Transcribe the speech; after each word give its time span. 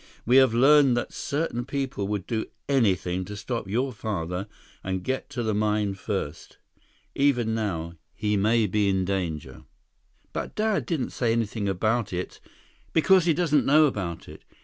We 0.25 0.37
have 0.37 0.51
learned 0.55 0.97
that 0.97 1.13
certain 1.13 1.63
people 1.63 2.07
would 2.07 2.25
do 2.25 2.47
anything 2.67 3.23
to 3.25 3.35
stop 3.37 3.67
your 3.67 3.93
father 3.93 4.47
and 4.83 5.03
get 5.03 5.29
to 5.29 5.43
the 5.43 5.53
mine 5.53 5.93
first. 5.93 6.57
Even 7.13 7.53
now, 7.53 7.93
he 8.15 8.35
may 8.35 8.65
be 8.65 8.89
in 8.89 9.05
danger." 9.05 9.61
"But 10.33 10.55
Dad 10.55 10.87
didn't 10.87 11.11
say 11.11 11.31
anything 11.31 11.69
about 11.69 12.13
it—" 12.13 12.39
"Because 12.93 13.25
he 13.25 13.33
doesn't 13.35 13.63
know 13.67 13.85
about 13.85 14.27
it. 14.27 14.43